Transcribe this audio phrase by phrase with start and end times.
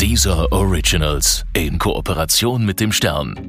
[0.00, 3.48] Dieser Originals in Kooperation mit dem Stern.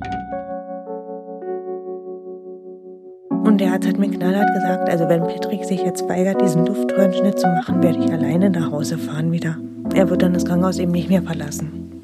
[3.29, 7.39] Und der Arzt hat mir knallhart gesagt, also wenn Patrick sich jetzt weigert, diesen Luftröhrenschnitt
[7.39, 9.58] zu machen, werde ich alleine nach Hause fahren wieder.
[9.96, 12.00] Er wird dann das Krankenhaus eben nicht mehr verlassen.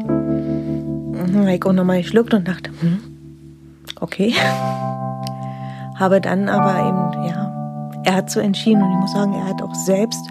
[1.13, 2.99] Mhm, ich auch nochmal geschluckt und dachte, hm,
[3.99, 4.33] okay.
[5.99, 9.61] Habe dann aber eben, ja, er hat so entschieden und ich muss sagen, er hat
[9.61, 10.30] auch selbst,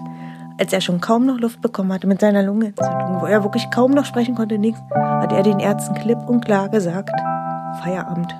[0.61, 3.89] als er schon kaum noch Luft bekommen hatte mit seiner Lungenentzündung, wo er wirklich kaum
[3.93, 7.09] noch sprechen konnte, nichts, hat er den Ärzten klipp und klar gesagt,
[7.81, 8.31] Feierabend.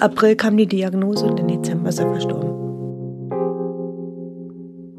[0.00, 2.50] April kam die Diagnose und im Dezember ist er verstorben.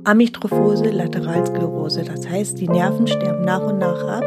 [0.04, 4.24] Amytrophose Lateralsklerose, das heißt, die Nerven sterben nach und nach ab.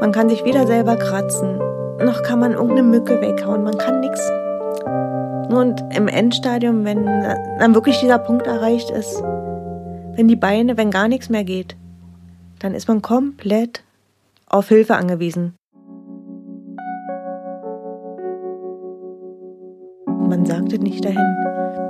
[0.00, 1.58] Man kann sich weder selber kratzen,
[2.04, 4.39] noch kann man irgendeine Mücke weghauen, man kann nichts.
[5.50, 9.20] Und im Endstadium, wenn dann wirklich dieser Punkt erreicht ist,
[10.14, 11.76] wenn die Beine, wenn gar nichts mehr geht,
[12.60, 13.82] dann ist man komplett
[14.46, 15.54] auf Hilfe angewiesen.
[20.06, 21.36] Man sagt es nicht dahin,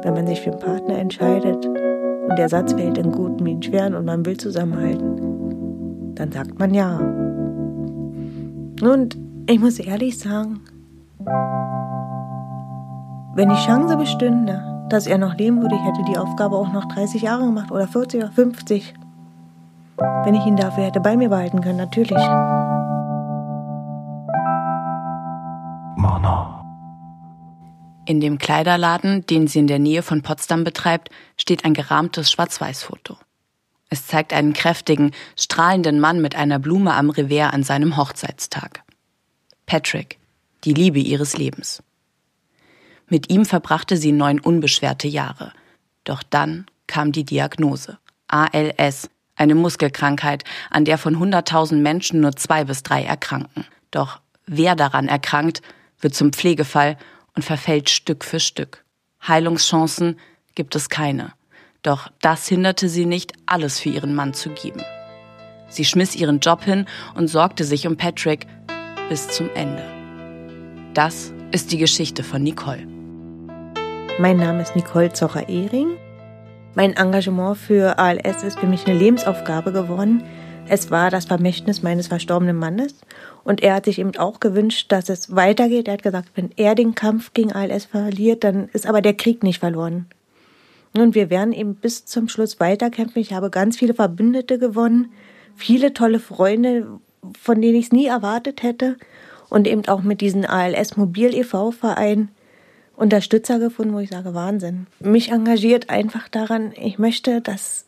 [0.02, 3.62] wenn man sich für einen Partner entscheidet und der Satz fällt in guten wie in
[3.62, 6.98] schweren und man will zusammenhalten, dann sagt man ja.
[8.80, 10.60] Und ich muss ehrlich sagen,
[13.34, 16.86] wenn die Chance bestünde, dass er noch leben würde, ich hätte die Aufgabe auch noch
[16.86, 18.94] 30 Jahre gemacht oder 40 oder 50.
[20.24, 22.22] Wenn ich ihn dafür hätte bei mir behalten können, natürlich.
[28.06, 33.16] In dem Kleiderladen, den sie in der Nähe von Potsdam betreibt, steht ein gerahmtes Schwarz-Weiß-Foto.
[33.88, 38.82] Es zeigt einen kräftigen, strahlenden Mann mit einer Blume am Revers an seinem Hochzeitstag.
[39.66, 40.18] Patrick,
[40.64, 41.84] die Liebe ihres Lebens.
[43.10, 45.52] Mit ihm verbrachte sie neun unbeschwerte Jahre.
[46.04, 47.98] Doch dann kam die Diagnose.
[48.28, 53.66] ALS, eine Muskelkrankheit, an der von 100.000 Menschen nur zwei bis drei erkranken.
[53.90, 55.60] Doch wer daran erkrankt,
[56.00, 56.96] wird zum Pflegefall
[57.34, 58.84] und verfällt Stück für Stück.
[59.26, 60.18] Heilungschancen
[60.54, 61.32] gibt es keine.
[61.82, 64.82] Doch das hinderte sie nicht, alles für ihren Mann zu geben.
[65.68, 68.46] Sie schmiss ihren Job hin und sorgte sich um Patrick
[69.08, 69.84] bis zum Ende.
[70.94, 72.99] Das ist die Geschichte von Nicole.
[74.20, 75.96] Mein Name ist Nicole Zocher-Ehring.
[76.74, 80.22] Mein Engagement für ALS ist für mich eine Lebensaufgabe geworden.
[80.68, 83.00] Es war das Vermächtnis meines verstorbenen Mannes
[83.44, 85.88] und er hat sich eben auch gewünscht, dass es weitergeht.
[85.88, 89.42] Er hat gesagt, wenn er den Kampf gegen ALS verliert, dann ist aber der Krieg
[89.42, 90.04] nicht verloren.
[90.92, 93.22] Und wir werden eben bis zum Schluss weiterkämpfen.
[93.22, 95.12] Ich habe ganz viele Verbündete gewonnen,
[95.56, 96.86] viele tolle Freunde,
[97.40, 98.98] von denen ich es nie erwartet hätte.
[99.48, 101.70] Und eben auch mit diesem ALS Mobil e.V.
[101.70, 102.28] Verein
[103.00, 104.86] Unterstützer gefunden, wo ich sage, Wahnsinn.
[105.00, 107.86] Mich engagiert einfach daran, ich möchte, dass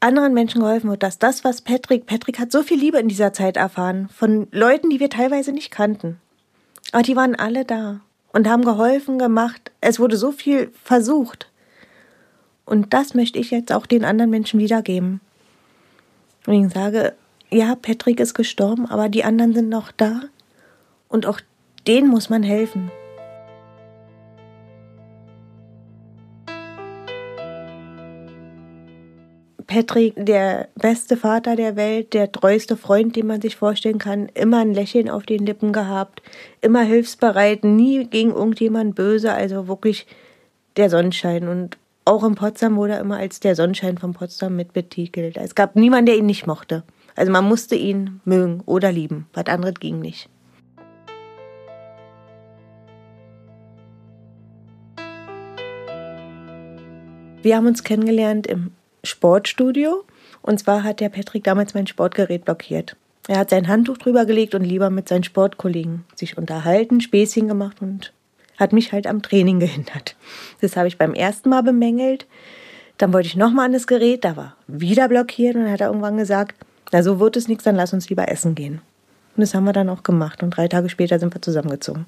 [0.00, 3.34] anderen Menschen geholfen wird, dass das, was Patrick, Patrick hat so viel Liebe in dieser
[3.34, 6.18] Zeit erfahren, von Leuten, die wir teilweise nicht kannten.
[6.92, 8.00] Aber die waren alle da
[8.32, 9.70] und haben geholfen, gemacht.
[9.82, 11.50] Es wurde so viel versucht.
[12.64, 15.20] Und das möchte ich jetzt auch den anderen Menschen wiedergeben.
[16.46, 17.12] Und ich sage,
[17.50, 20.22] ja, Patrick ist gestorben, aber die anderen sind noch da.
[21.10, 21.40] Und auch
[21.86, 22.90] denen muss man helfen.
[29.70, 34.58] Patrick, der beste Vater der Welt, der treueste Freund, den man sich vorstellen kann, immer
[34.58, 36.22] ein Lächeln auf den Lippen gehabt,
[36.60, 40.08] immer hilfsbereit, nie gegen irgendjemand böse, also wirklich
[40.76, 41.46] der Sonnenschein.
[41.46, 45.36] Und auch in Potsdam wurde er immer als der Sonnenschein von Potsdam mit betitelt.
[45.36, 46.82] Es gab niemanden, der ihn nicht mochte.
[47.14, 49.28] Also man musste ihn mögen oder lieben.
[49.34, 50.28] Was anderes ging nicht.
[57.42, 58.72] Wir haben uns kennengelernt im
[59.04, 60.04] Sportstudio.
[60.42, 62.96] Und zwar hat der Patrick damals mein Sportgerät blockiert.
[63.28, 67.76] Er hat sein Handtuch drüber gelegt und lieber mit seinen Sportkollegen sich unterhalten, Späßchen gemacht
[67.80, 68.12] und
[68.56, 70.16] hat mich halt am Training gehindert.
[70.60, 72.26] Das habe ich beim ersten Mal bemängelt.
[72.98, 75.86] Dann wollte ich nochmal an das Gerät, da war wieder blockiert und dann hat er
[75.86, 76.54] irgendwann gesagt,
[76.92, 78.80] na so wird es nichts, dann lass uns lieber essen gehen.
[79.36, 82.06] Und das haben wir dann auch gemacht und drei Tage später sind wir zusammengezogen.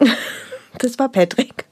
[0.78, 1.66] das war Patrick.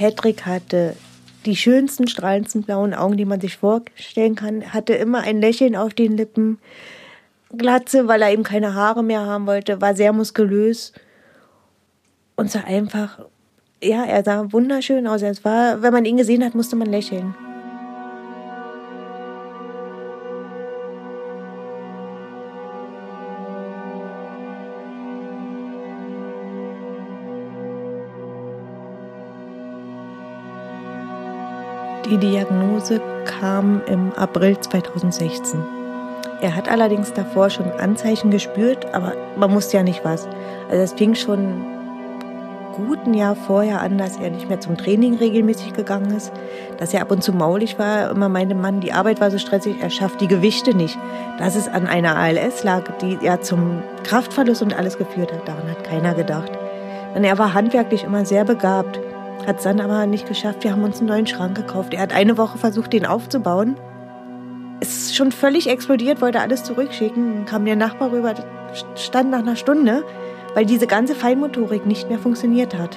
[0.00, 0.96] Patrick hatte
[1.44, 5.92] die schönsten, strahlendsten blauen Augen, die man sich vorstellen kann, hatte immer ein Lächeln auf
[5.92, 6.58] den Lippen,
[7.54, 10.94] Glatze, weil er eben keine Haare mehr haben wollte, war sehr muskulös
[12.34, 13.18] und sah einfach,
[13.82, 15.20] ja, er sah wunderschön aus.
[15.20, 17.34] Es war, wenn man ihn gesehen hat, musste man lächeln.
[32.10, 35.62] Die Diagnose kam im April 2016.
[36.40, 40.26] Er hat allerdings davor schon Anzeichen gespürt, aber man wusste ja nicht was.
[40.68, 41.64] Also es fing schon
[42.74, 46.32] gut ein Jahr vorher an, dass er nicht mehr zum Training regelmäßig gegangen ist,
[46.78, 48.10] dass er ab und zu maulig war.
[48.10, 50.98] Immer meinte Mann, die Arbeit war so stressig, er schafft die Gewichte nicht.
[51.38, 55.70] Dass es an einer ALS lag, die ja zum Kraftverlust und alles geführt hat, daran
[55.70, 56.50] hat keiner gedacht.
[57.14, 58.98] Und er war handwerklich immer sehr begabt,
[59.46, 60.64] hat es dann aber nicht geschafft.
[60.64, 61.94] Wir haben uns einen neuen Schrank gekauft.
[61.94, 63.76] Er hat eine Woche versucht, den aufzubauen
[64.80, 67.44] ist schon völlig explodiert, wollte alles zurückschicken.
[67.44, 68.34] Kam der Nachbar rüber,
[68.96, 70.04] stand nach einer Stunde,
[70.54, 72.96] weil diese ganze Feinmotorik nicht mehr funktioniert hat.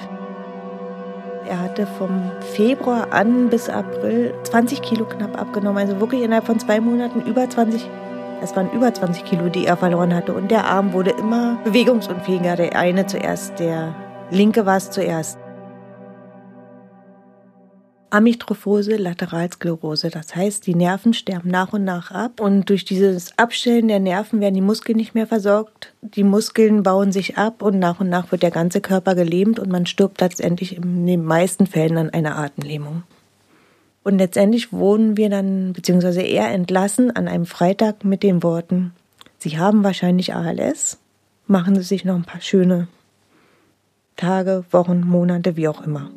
[1.47, 5.77] Er hatte vom Februar an bis April 20 Kilo knapp abgenommen.
[5.77, 7.89] Also wirklich innerhalb von zwei Monaten über 20,
[8.41, 10.33] es waren über 20 Kilo, die er verloren hatte.
[10.33, 12.55] Und der Arm wurde immer bewegungsunfähiger.
[12.55, 13.93] Der eine zuerst, der
[14.31, 15.37] linke war es zuerst.
[18.13, 20.11] Amytrophose Lateralsklerose.
[20.11, 24.39] Das heißt, die Nerven sterben nach und nach ab und durch dieses Abstellen der Nerven
[24.39, 25.93] werden die Muskeln nicht mehr versorgt.
[26.01, 29.71] Die Muskeln bauen sich ab und nach und nach wird der ganze Körper gelähmt und
[29.71, 33.01] man stirbt letztendlich in den meisten Fällen an einer Atemlähmung.
[34.03, 38.93] Und letztendlich wurden wir dann, beziehungsweise er entlassen an einem Freitag mit den Worten,
[39.39, 40.99] Sie haben wahrscheinlich ALS,
[41.47, 42.87] machen Sie sich noch ein paar schöne
[44.15, 46.11] Tage, Wochen, Monate, wie auch immer.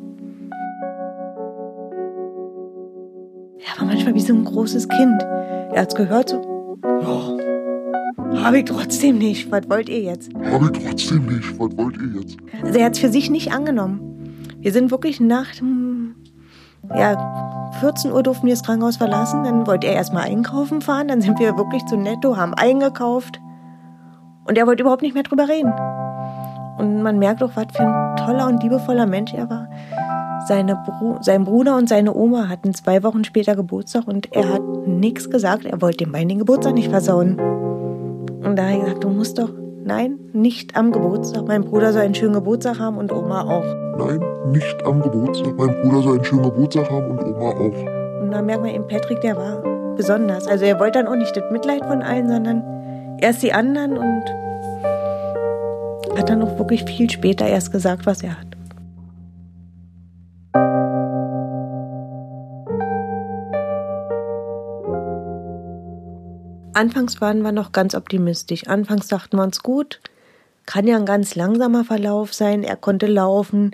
[3.59, 5.21] Er war manchmal wie so ein großes Kind.
[5.73, 9.51] Er hat's gehört so, ja, habe ich trotzdem nicht.
[9.51, 10.31] Was wollt ihr jetzt?
[10.35, 11.59] Habe ich trotzdem nicht.
[11.59, 12.37] Was wollt ihr jetzt?
[12.63, 14.45] Also er hat es für sich nicht angenommen.
[14.59, 15.47] Wir sind wirklich nach
[16.95, 19.43] ja, 14 Uhr durften wir das Krankenhaus verlassen.
[19.43, 21.07] Dann wollte er erstmal einkaufen fahren.
[21.07, 23.39] Dann sind wir wirklich zu Netto, haben eingekauft.
[24.45, 25.73] Und er wollte überhaupt nicht mehr drüber reden.
[26.77, 29.67] Und man merkt auch, was für ein toller und liebevoller Mensch er war.
[30.45, 34.61] Seine Bru sein Bruder und seine Oma hatten zwei Wochen später Geburtstag und er hat
[34.85, 35.65] nichts gesagt.
[35.65, 37.39] Er wollte dem Bein den Geburtstag nicht versauen.
[38.43, 39.49] Und da hat er gesagt, du musst doch,
[39.83, 41.47] nein, nicht am Geburtstag.
[41.47, 43.65] Mein Bruder soll einen schönen Geburtstag haben und Oma auch.
[43.97, 45.53] Nein, nicht am Geburtstag.
[45.57, 48.21] Mein Bruder soll einen schönen Geburtstag haben und Oma auch.
[48.21, 49.63] Und da merkt man eben, Patrick, der war
[49.95, 50.47] besonders.
[50.47, 52.63] Also er wollte dann auch nicht das Mitleid von allen, sondern
[53.19, 54.23] erst die anderen und
[56.17, 58.46] hat dann auch wirklich viel später erst gesagt, was er hat.
[66.77, 68.67] Anfangs waren wir noch ganz optimistisch.
[68.67, 69.99] Anfangs dachten wir uns gut,
[70.67, 72.63] kann ja ein ganz langsamer Verlauf sein.
[72.63, 73.71] Er konnte laufen.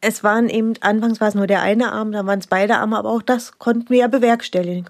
[0.00, 2.96] Es waren eben, anfangs war es nur der eine Arm, dann waren es beide Arme,
[2.96, 4.86] aber auch das konnten wir ja bewerkstelligen.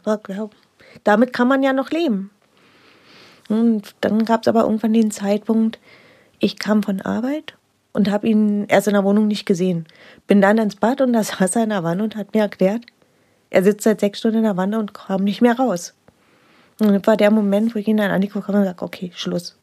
[1.02, 2.30] Damit kann man ja noch leben.
[3.48, 5.80] Und dann gab es aber irgendwann den Zeitpunkt,
[6.38, 7.56] ich kam von Arbeit
[7.92, 9.88] und habe ihn erst in der Wohnung nicht gesehen.
[10.28, 12.86] Bin dann ins Bad und da saß er in der Wanne und hat mir erklärt,
[13.52, 15.94] er sitzt seit sechs Stunden in der Wanne und kam nicht mehr raus.
[16.80, 19.58] Und das war der Moment, wo ich ihn dann angeguckt habe und gesagt, okay, Schluss.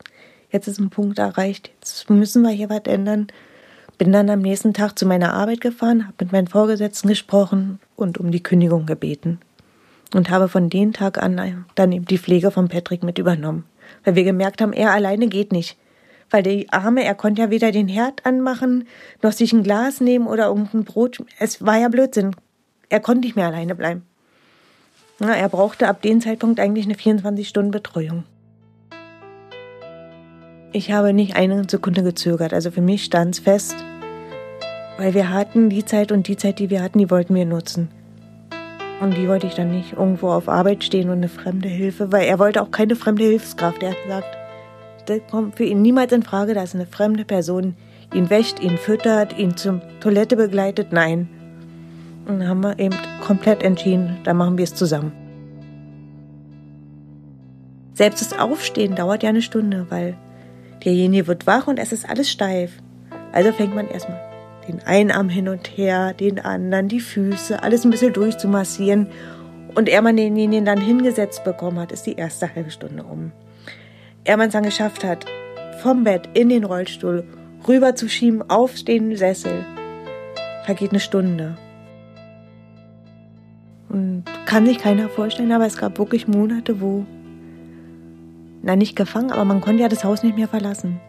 [0.52, 1.72] Jetzt ist ein Punkt erreicht.
[1.80, 3.28] Jetzt müssen wir hier was ändern.
[3.98, 8.20] Bin dann am nächsten Tag zu meiner Arbeit gefahren, habe mit meinen Vorgesetzten gesprochen und
[8.20, 9.40] um die Kündigung gebeten.
[10.14, 13.66] Und habe von dem Tag an dann eben die Pflege von Patrick mit übernommen.
[14.06, 15.78] Weil wir gemerkt haben, er alleine geht nicht.
[16.30, 18.88] Weil die Arme, er konnte ja weder den Herd anmachen,
[19.22, 21.24] noch sich ein Glas nehmen oder irgendein Brot.
[21.40, 22.36] Es war ja Blödsinn.
[22.90, 24.04] Er konnte nicht mehr alleine bleiben.
[25.20, 28.24] Er brauchte ab dem Zeitpunkt eigentlich eine 24-Stunden-Betreuung.
[30.74, 32.54] Ich habe nicht eine Sekunde gezögert.
[32.54, 33.76] Also für mich stand es fest,
[34.98, 37.90] weil wir hatten die Zeit und die Zeit, die wir hatten, die wollten wir nutzen.
[39.00, 42.28] Und die wollte ich dann nicht irgendwo auf Arbeit stehen und eine fremde Hilfe, weil
[42.28, 43.82] er wollte auch keine fremde Hilfskraft.
[43.82, 44.38] Er hat gesagt,
[45.08, 47.76] das kommt für ihn niemals in Frage, dass eine fremde Person
[48.14, 50.92] ihn wäscht, ihn füttert, ihn zur Toilette begleitet.
[50.92, 51.30] Nein,
[52.28, 55.12] und dann haben wir eben komplett entschieden, da machen wir es zusammen.
[57.94, 60.16] Selbst das Aufstehen dauert ja eine Stunde, weil
[60.86, 62.72] derjenige wird wach und es ist alles steif.
[63.32, 64.22] Also fängt man erstmal
[64.68, 69.08] den einen Arm hin und her, den anderen, die Füße, alles ein bisschen durchzumassieren.
[69.76, 73.32] Und er man denjenigen dann hingesetzt bekommen hat, ist die erste halbe Stunde um.
[74.24, 75.26] Er man es dann geschafft hat,
[75.82, 77.24] vom Bett in den Rollstuhl
[77.68, 79.66] rüber zu schieben auf den Sessel,
[80.66, 81.58] vergeht eine Stunde.
[84.48, 87.06] Kann sich keiner vorstellen, aber es gab wirklich Monate, wo,
[88.62, 91.02] na nicht gefangen, aber man konnte ja das Haus nicht mehr verlassen.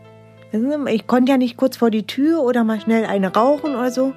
[0.90, 4.12] Ich konnte ja nicht kurz vor die Tür oder mal schnell eine rauchen oder so.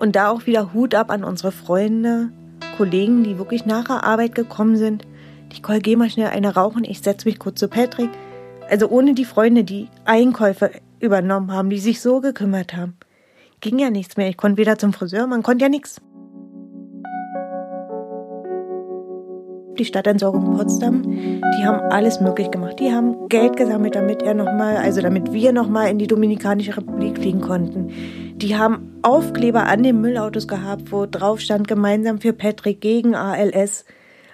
[0.00, 2.32] Und da auch wieder Hut ab an unsere Freunde,
[2.76, 5.06] Kollegen, die wirklich nach der Arbeit gekommen sind.
[5.52, 8.10] Ich call, geh mal schnell eine rauchen, ich setze mich kurz zu Patrick.
[8.68, 12.96] Also ohne die Freunde, die Einkäufe übernommen haben, die sich so gekümmert haben,
[13.60, 14.28] ging ja nichts mehr.
[14.28, 16.00] Ich konnte wieder zum Friseur, man konnte ja nichts.
[19.78, 22.78] Die Stadtentsorgung Potsdam, die haben alles möglich gemacht.
[22.80, 26.06] Die haben Geld gesammelt, damit er noch mal, also damit wir noch mal in die
[26.06, 27.90] Dominikanische Republik fliegen konnten.
[28.36, 33.84] Die haben Aufkleber an den Müllautos gehabt, wo drauf stand gemeinsam für Patrick gegen ALS.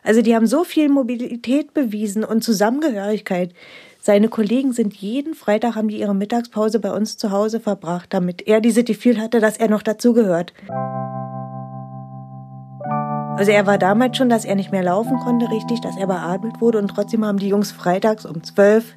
[0.03, 3.53] Also die haben so viel Mobilität bewiesen und Zusammengehörigkeit.
[4.01, 8.47] Seine Kollegen sind jeden Freitag haben die ihre Mittagspause bei uns zu Hause verbracht, damit
[8.47, 10.55] er diese Gefühl hatte, dass er noch dazugehört.
[13.39, 16.61] Also er war damals schon, dass er nicht mehr laufen konnte, richtig, dass er beatmet
[16.61, 18.97] wurde und trotzdem haben die Jungs freitags um zwölf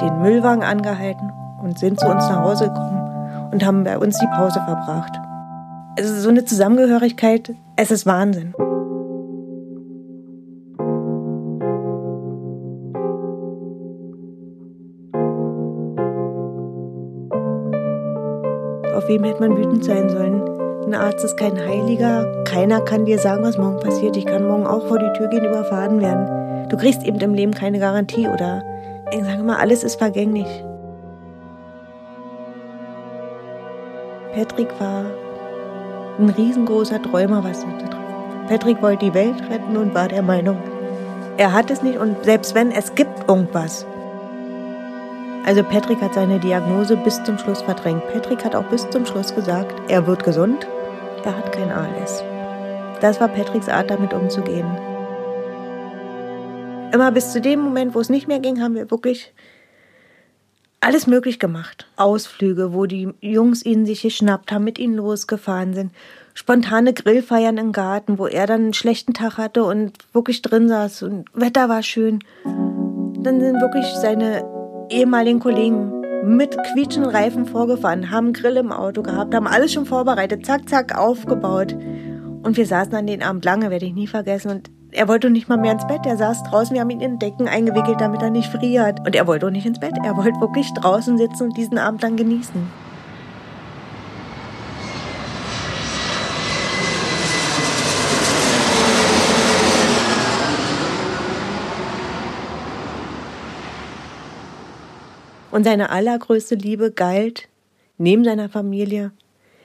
[0.00, 4.26] den Müllwagen angehalten und sind zu uns nach Hause gekommen und haben bei uns die
[4.28, 5.12] Pause verbracht.
[5.98, 8.54] Also so eine Zusammengehörigkeit, es ist Wahnsinn.
[18.94, 20.51] Auf wem hätte man wütend sein sollen?
[20.86, 22.44] Ein Arzt ist kein Heiliger.
[22.44, 24.16] Keiner kann dir sagen, was morgen passiert.
[24.16, 26.68] Ich kann morgen auch vor die Tür gehen, überfahren werden.
[26.68, 28.62] Du kriegst eben im Leben keine Garantie oder
[29.12, 30.46] ich sage mal, alles ist vergänglich.
[34.34, 35.04] Patrick war
[36.18, 37.96] ein riesengroßer Träumer, was das betrifft.
[38.48, 40.56] Patrick wollte die Welt retten und war der Meinung,
[41.36, 43.86] er hat es nicht und selbst wenn, es gibt irgendwas.
[45.44, 48.06] Also Patrick hat seine Diagnose bis zum Schluss verdrängt.
[48.12, 50.68] Patrick hat auch bis zum Schluss gesagt, er wird gesund,
[51.24, 52.22] er hat kein ALS.
[53.00, 54.70] Das war Patricks Art, damit umzugehen.
[56.92, 59.32] Immer bis zu dem Moment, wo es nicht mehr ging, haben wir wirklich
[60.78, 61.86] alles möglich gemacht.
[61.96, 65.92] Ausflüge, wo die Jungs ihn sich geschnappt haben, mit ihnen losgefahren sind.
[66.34, 71.02] Spontane Grillfeiern im Garten, wo er dann einen schlechten Tag hatte und wirklich drin saß
[71.02, 72.20] und Wetter war schön.
[72.44, 74.44] Dann sind wirklich seine
[74.92, 80.46] ehemaligen Kollegen mit quietschenden Reifen vorgefahren, haben Grill im Auto gehabt, haben alles schon vorbereitet,
[80.46, 81.74] zack, zack, aufgebaut.
[82.42, 84.50] Und wir saßen an den Abend lange, werde ich nie vergessen.
[84.50, 86.06] Und er wollte nicht mal mehr ins Bett.
[86.06, 89.00] Er saß draußen, wir haben ihn in Decken eingewickelt, damit er nicht friert.
[89.06, 89.94] Und er wollte auch nicht ins Bett.
[90.04, 92.60] Er wollte wirklich draußen sitzen und diesen Abend dann genießen.
[105.52, 107.48] Und seine allergrößte Liebe galt
[107.98, 109.12] neben seiner Familie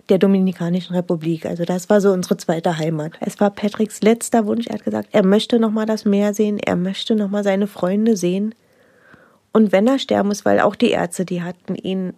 [0.09, 1.45] der Dominikanischen Republik.
[1.45, 3.13] Also das war so unsere zweite Heimat.
[3.21, 4.67] Es war Patricks letzter Wunsch.
[4.67, 7.67] Er hat gesagt, er möchte noch mal das Meer sehen, er möchte noch mal seine
[7.67, 8.53] Freunde sehen.
[9.53, 12.13] Und wenn er sterben muss, weil auch die Ärzte, die hatten ihn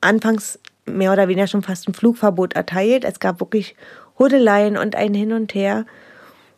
[0.00, 3.04] anfangs mehr oder weniger schon fast ein Flugverbot erteilt.
[3.04, 3.76] Es gab wirklich
[4.18, 5.86] Hudeleien und ein Hin und Her.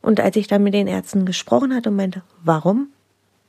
[0.01, 2.89] Und als ich dann mit den Ärzten gesprochen hatte und meinte, warum?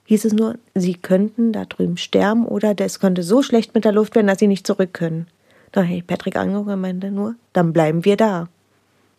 [0.05, 3.91] Hieß es nur, sie könnten da drüben sterben oder es könnte so schlecht mit der
[3.91, 5.27] Luft werden, dass sie nicht zurück können.
[5.71, 8.47] Da habe ich Patrick angeguckt und meinte nur, dann bleiben wir da.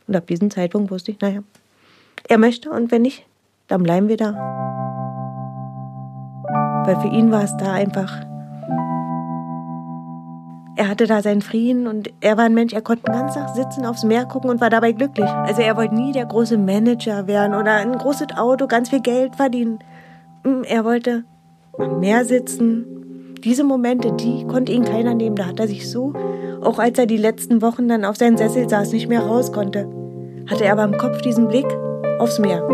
[0.07, 1.43] Und ab diesem Zeitpunkt wusste ich, naja,
[2.29, 3.25] er möchte und wenn nicht,
[3.69, 4.33] dann bleiben wir da.
[6.85, 8.13] Weil für ihn war es da einfach,
[10.75, 13.55] er hatte da seinen Frieden und er war ein Mensch, er konnte den ganzen Tag
[13.55, 15.29] sitzen, aufs Meer gucken und war dabei glücklich.
[15.29, 19.37] Also er wollte nie der große Manager werden oder ein großes Auto, ganz viel Geld
[19.37, 19.79] verdienen.
[20.45, 21.25] Hm, er wollte
[21.79, 23.37] am Meer sitzen.
[23.45, 25.37] Diese Momente, die konnte ihn keiner nehmen.
[25.37, 26.13] Da hat er sich so,
[26.61, 29.89] auch als er die letzten Wochen dann auf seinen Sessel saß, nicht mehr raus konnte,
[30.49, 31.67] hatte er aber im Kopf diesen Blick
[32.19, 32.67] aufs Meer.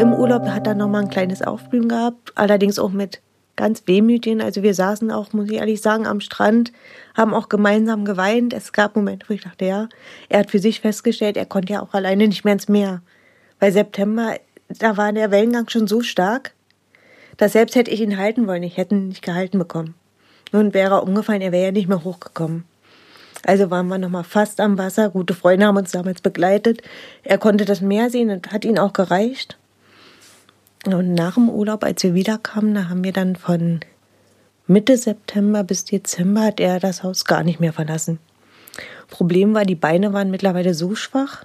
[0.00, 3.22] Im Urlaub hat er nochmal ein kleines Aufblühen gehabt, allerdings auch mit
[3.56, 4.42] ganz wehmütig.
[4.42, 6.72] Also wir saßen auch, muss ich ehrlich sagen, am Strand,
[7.14, 8.52] haben auch gemeinsam geweint.
[8.52, 9.88] Es gab Momente, wo ich dachte, ja,
[10.28, 13.02] er hat für sich festgestellt, er konnte ja auch alleine nicht mehr ins Meer.
[13.60, 14.36] Weil September,
[14.68, 16.52] da war der Wellengang schon so stark,
[17.36, 19.94] dass selbst hätte ich ihn halten wollen, ich hätte ihn nicht gehalten bekommen.
[20.52, 22.64] Nun wäre er umgefallen, er wäre ja nicht mehr hochgekommen.
[23.46, 25.10] Also waren wir nochmal fast am Wasser.
[25.10, 26.80] Gute Freunde haben uns damals begleitet.
[27.22, 29.58] Er konnte das Meer sehen und hat ihn auch gereicht.
[30.86, 33.80] Und nach dem Urlaub, als wir wiederkamen, da haben wir dann von
[34.66, 38.18] Mitte September bis Dezember hat er das Haus gar nicht mehr verlassen.
[39.08, 41.44] Problem war, die Beine waren mittlerweile so schwach,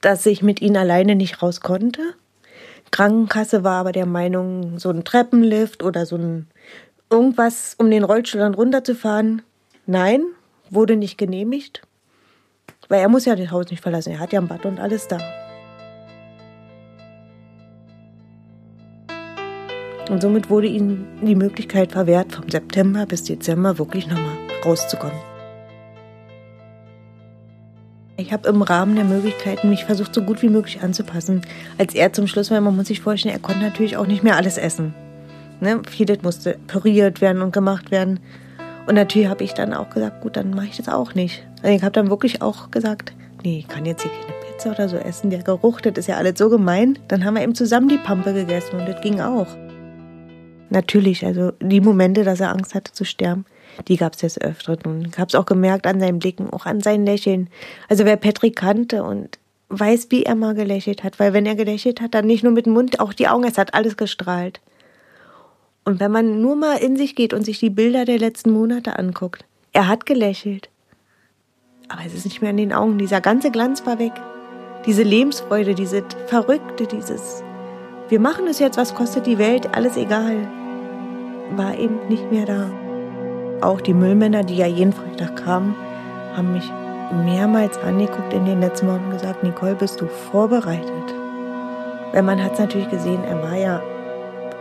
[0.00, 2.00] dass ich mit ihnen alleine nicht raus konnte.
[2.90, 6.46] Krankenkasse war aber der Meinung, so ein Treppenlift oder so ein
[7.10, 9.42] irgendwas, um den Rollstuhl dann runterzufahren.
[9.86, 10.22] Nein,
[10.70, 11.82] wurde nicht genehmigt.
[12.88, 14.12] Weil er muss ja das Haus nicht verlassen.
[14.12, 15.18] Er hat ja ein Bad und alles da.
[20.08, 25.16] Und somit wurde ihnen die Möglichkeit verwehrt, vom September bis Dezember wirklich nochmal rauszukommen.
[28.18, 31.42] Ich habe im Rahmen der Möglichkeiten mich versucht, so gut wie möglich anzupassen.
[31.76, 34.36] Als er zum Schluss war, man muss sich vorstellen, er konnte natürlich auch nicht mehr
[34.36, 34.94] alles essen.
[35.60, 35.82] Ne?
[35.88, 38.20] Vieles musste püriert werden und gemacht werden.
[38.86, 41.46] Und natürlich habe ich dann auch gesagt, gut, dann mache ich das auch nicht.
[41.62, 43.12] Und ich habe dann wirklich auch gesagt,
[43.44, 45.28] nee, ich kann jetzt hier keine Pizza oder so essen.
[45.28, 46.98] Der Geruch, das ist ja alles so gemein.
[47.08, 49.48] Dann haben wir eben zusammen die Pampe gegessen und das ging auch.
[50.76, 53.46] Natürlich, also die Momente, dass er Angst hatte zu sterben,
[53.88, 54.78] die gab es des Öfteren.
[54.84, 57.48] Und ich habe es auch gemerkt an seinen Blicken, auch an seinen Lächeln.
[57.88, 59.38] Also wer Patrick kannte und
[59.70, 62.66] weiß, wie er mal gelächelt hat, weil wenn er gelächelt hat, dann nicht nur mit
[62.66, 64.60] dem Mund, auch die Augen, es hat alles gestrahlt.
[65.86, 68.98] Und wenn man nur mal in sich geht und sich die Bilder der letzten Monate
[68.98, 70.68] anguckt, er hat gelächelt.
[71.88, 74.12] Aber es ist nicht mehr in den Augen, dieser ganze Glanz war weg.
[74.84, 77.42] Diese Lebensfreude, diese Verrückte, dieses
[78.10, 80.46] Wir machen es jetzt, was kostet die Welt, alles egal,
[81.54, 82.70] war eben nicht mehr da.
[83.60, 85.74] Auch die Müllmänner, die ja jeden Freitag kamen,
[86.36, 86.70] haben mich
[87.24, 91.14] mehrmals angeguckt in den letzten Wochen und gesagt, Nicole, bist du vorbereitet?
[92.12, 93.82] Weil man hat es natürlich gesehen, er war ja,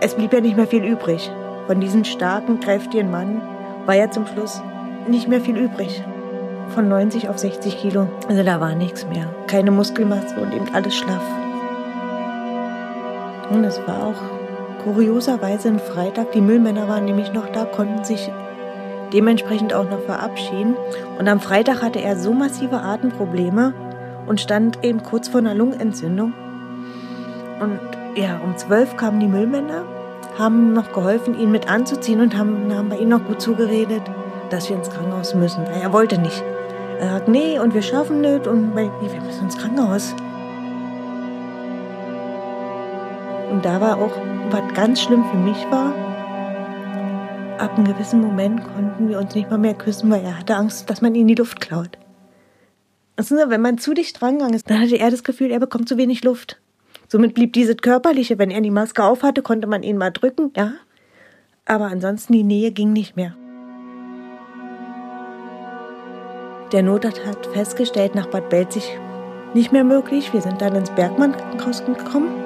[0.01, 1.31] es blieb ja nicht mehr viel übrig.
[1.67, 3.41] Von diesem starken, kräftigen Mann
[3.85, 4.61] war ja zum Schluss
[5.07, 6.03] nicht mehr viel übrig.
[6.69, 8.07] Von 90 auf 60 Kilo.
[8.27, 9.27] Also da war nichts mehr.
[9.47, 11.23] Keine Muskelmasse und eben alles schlaff.
[13.51, 14.44] Und es war auch
[14.85, 16.31] kurioserweise ein Freitag.
[16.31, 18.31] Die Müllmänner waren nämlich noch da, konnten sich
[19.11, 20.75] dementsprechend auch noch verabschieden.
[21.17, 23.73] Und am Freitag hatte er so massive Atemprobleme
[24.27, 26.33] und stand eben kurz vor einer Lungenentzündung.
[27.59, 27.79] Und
[28.15, 29.83] ja, um zwölf kamen die Müllmänner,
[30.37, 34.01] haben noch geholfen, ihn mit anzuziehen und haben, haben bei ihm noch gut zugeredet,
[34.49, 36.43] dass wir ins Krankenhaus müssen, er wollte nicht.
[36.99, 40.15] Er sagt, nee, und wir schaffen das und wir müssen ins Krankenhaus.
[43.65, 44.15] Da war auch,
[44.51, 45.91] was ganz schlimm für mich war,
[47.57, 50.87] ab einem gewissen Moment konnten wir uns nicht mal mehr küssen, weil er hatte Angst,
[50.87, 51.97] dass man ihm die Luft klaut.
[53.15, 55.97] Also, wenn man zu dicht drangegangen ist, dann hatte er das Gefühl, er bekommt zu
[55.97, 56.61] wenig Luft.
[57.07, 60.73] Somit blieb dieses Körperliche, wenn er die Maske aufhatte, konnte man ihn mal drücken, ja.
[61.65, 63.35] Aber ansonsten die Nähe ging nicht mehr.
[66.71, 68.99] Der Notarzt hat festgestellt, nach Bad Belzig
[69.55, 70.33] nicht mehr möglich.
[70.33, 72.44] Wir sind dann ins Bergmann-Krankenhaus gekommen.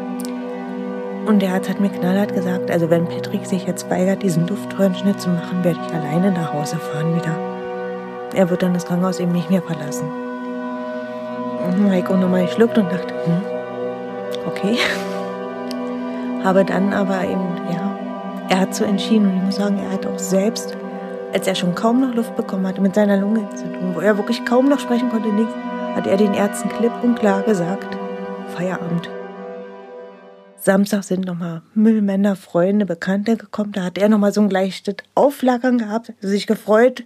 [1.30, 5.22] Und der Arzt hat mir knallhart gesagt, also wenn Patrick sich jetzt weigert, diesen Luftröhrenschnitt
[5.22, 7.38] zu machen, werde ich alleine nach Hause fahren wieder.
[8.34, 10.10] Er wird dann das Krankenhaus eben nicht mehr verlassen.
[11.68, 13.42] Und Heiko nochmal geschluckt und dachte, hm,
[14.48, 14.80] okay.
[16.44, 17.96] Habe dann aber eben, ja,
[18.50, 20.76] er hat so entschieden und ich muss sagen, er hat auch selbst,
[21.32, 24.68] als er schon kaum noch Luft bekommen hatte mit seiner Lungenentzündung, wo er wirklich kaum
[24.68, 25.54] noch sprechen konnte, nichts,
[25.96, 27.96] hat er den Ärzten klipp und klar gesagt,
[28.56, 29.12] Feierabend.
[30.70, 33.72] Samstag sind nochmal Müllmänner, Freunde, Bekannte gekommen.
[33.72, 37.06] Da hat er nochmal so ein leichtes Auflagern gehabt, sich gefreut,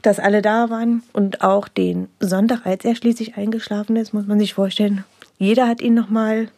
[0.00, 1.02] dass alle da waren.
[1.12, 5.04] Und auch den Sonntag, als er schließlich eingeschlafen ist, muss man sich vorstellen,
[5.36, 6.48] jeder hat ihn nochmal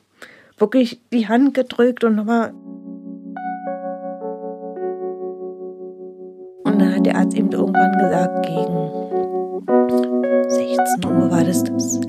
[0.57, 2.53] wirklich die Hand gedrückt und nochmal.
[6.63, 8.93] Und dann hat der Arzt eben irgendwann gesagt, gegen
[10.49, 12.01] 16 Uhr war das, dass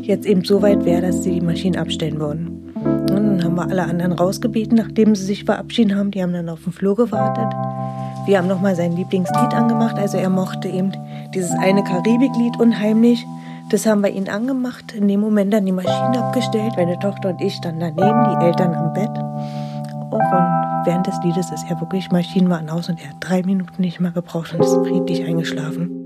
[0.00, 2.73] jetzt eben so weit wäre, dass sie die Maschinen abstellen würden.
[3.54, 6.10] Haben wir alle anderen rausgebeten, nachdem sie sich verabschieden haben.
[6.10, 7.54] Die haben dann auf dem Flur gewartet.
[8.26, 9.96] Wir haben nochmal sein Lieblingslied angemacht.
[9.96, 10.90] Also er mochte eben
[11.32, 13.24] dieses eine Karibiklied unheimlich.
[13.70, 14.92] Das haben wir ihn angemacht.
[14.92, 16.72] In dem Moment dann die Maschine abgestellt.
[16.76, 19.16] Meine Tochter und ich dann daneben, die Eltern am Bett.
[20.10, 23.82] Und während des Liedes ist er wirklich, Maschinen waren aus und er hat drei Minuten
[23.82, 26.03] nicht mehr gebraucht und ist friedlich eingeschlafen.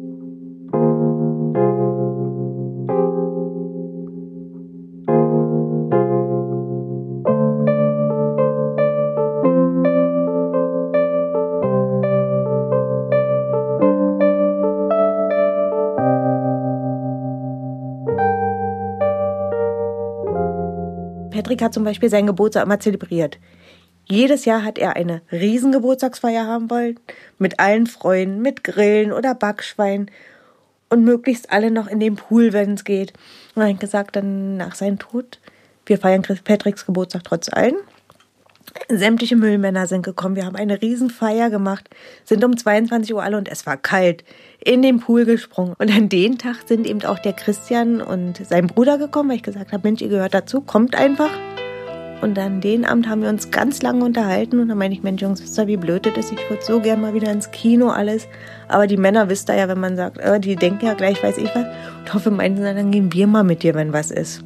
[21.39, 23.39] Patrick hat zum Beispiel seinen Geburtstag immer zelebriert.
[24.07, 26.99] Jedes Jahr hat er eine riesen Geburtstagsfeier haben wollen,
[27.39, 30.11] mit allen Freunden, mit Grillen oder Backschwein
[30.89, 33.13] und möglichst alle noch in den Pool, wenn es geht.
[33.55, 35.39] Und er hat gesagt, dann nach seinem Tod,
[35.87, 37.77] wir feiern Patricks Geburtstag trotz allem.
[38.89, 40.37] Sämtliche Müllmänner sind gekommen.
[40.37, 41.89] Wir haben eine Riesenfeier gemacht,
[42.25, 44.25] sind um 22 Uhr alle und es war kalt
[44.65, 45.75] in den Pool gesprungen.
[45.79, 49.43] Und an den Tag sind eben auch der Christian und sein Bruder gekommen, weil ich
[49.43, 51.31] gesagt habe, Mensch, ihr gehört dazu, kommt einfach.
[52.21, 55.23] Und an den Abend haben wir uns ganz lange unterhalten und dann meine ich, Mensch,
[55.23, 56.33] Jungs, wisst ihr, wie blöd das ist?
[56.33, 58.27] Ich würde so gern mal wieder ins Kino, alles.
[58.67, 61.39] Aber die Männer wisst ihr ja, wenn man sagt, äh, die denken ja gleich, weiß
[61.39, 61.65] ich was.
[62.01, 64.43] Und hoffe, meinten sie, dann gehen wir mal mit dir, wenn was ist.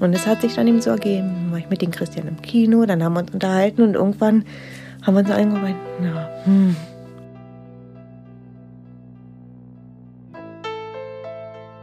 [0.00, 1.48] Und es hat sich dann eben so ergeben.
[1.50, 4.44] War ich mit den Christian im Kino, dann haben wir uns unterhalten und irgendwann
[5.02, 6.76] haben wir uns eingemeint, na, hm.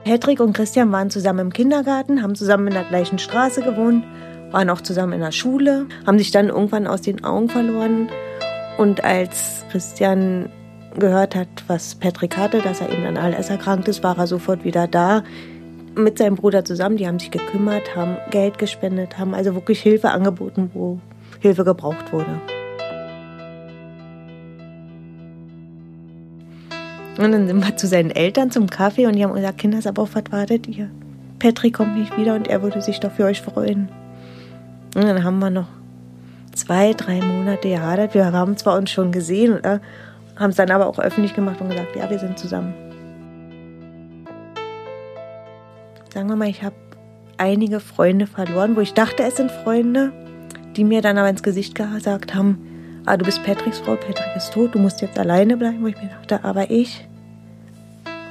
[0.05, 4.03] Hedrick und Christian waren zusammen im Kindergarten, haben zusammen in der gleichen Straße gewohnt,
[4.51, 8.09] waren auch zusammen in der Schule, haben sich dann irgendwann aus den Augen verloren.
[8.77, 10.49] Und als Christian
[10.99, 14.65] gehört hat, was Patrick hatte, dass er eben an ALS erkrankt ist, war er sofort
[14.65, 15.23] wieder da
[15.95, 16.97] mit seinem Bruder zusammen.
[16.97, 20.99] Die haben sich gekümmert, haben Geld gespendet, haben also wirklich Hilfe angeboten, wo
[21.39, 22.39] Hilfe gebraucht wurde.
[27.17, 30.31] Und dann sind wir zu seinen Eltern zum Kaffee und die haben gesagt, Kinder, was
[30.31, 30.89] wartet ihr?
[31.37, 33.89] Patrick kommt nicht wieder und er würde sich doch für euch freuen.
[34.95, 35.67] Und dann haben wir noch
[36.55, 38.13] zwei, drei Monate gehadert.
[38.13, 39.79] Wir haben zwar uns schon gesehen, oder?
[40.35, 42.73] haben es dann aber auch öffentlich gemacht und gesagt, ja, wir sind zusammen.
[46.13, 46.75] Sagen wir mal, ich habe
[47.37, 50.13] einige Freunde verloren, wo ich dachte, es sind Freunde,
[50.75, 54.53] die mir dann aber ins Gesicht gesagt haben, ah, du bist Patricks Frau, Patrick ist
[54.53, 55.81] tot, du musst jetzt alleine bleiben.
[55.81, 57.07] Wo ich mir dachte, aber ich,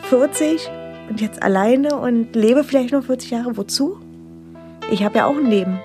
[0.05, 0.71] 40
[1.11, 3.99] und jetzt alleine und lebe vielleicht nur 40 Jahre, wozu?
[4.93, 5.81] Ich habe ja auch ein Leben.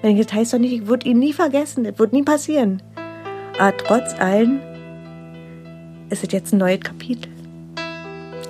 [0.00, 2.82] Das heißt doch nicht, ich würde ihn nie vergessen, das wird nie passieren.
[3.58, 4.60] Aber trotz allem
[6.08, 7.30] ist es jetzt ein neues Kapitel.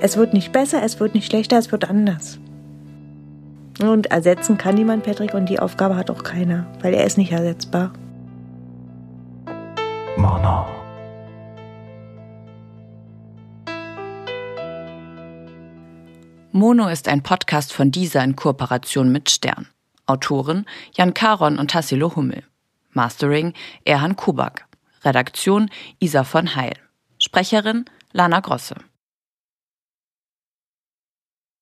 [0.01, 2.39] Es wird nicht besser, es wird nicht schlechter, es wird anders.
[3.85, 7.33] Und ersetzen kann niemand Patrick und die Aufgabe hat auch keiner, weil er ist nicht
[7.33, 7.93] ersetzbar.
[10.17, 10.67] Mana.
[16.53, 19.67] Mono ist ein Podcast von dieser in Kooperation mit Stern.
[20.07, 20.65] Autoren
[20.97, 22.43] Jan Karon und Tassilo Hummel.
[22.93, 23.53] Mastering
[23.85, 24.67] Erhan Kubak.
[25.05, 25.69] Redaktion
[25.99, 26.77] Isa von Heil.
[27.19, 28.77] Sprecherin Lana Grosse.